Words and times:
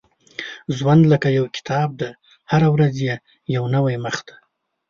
•ژوند 0.75 1.03
لکه 1.11 1.27
یو 1.37 1.45
کتاب 1.55 1.89
دی، 1.99 2.09
هره 2.51 2.67
ورځ 2.75 2.95
یې 3.07 3.15
یو 3.55 3.63
نوی 3.75 3.95
مخ 4.05 4.15
دی. 4.27 4.35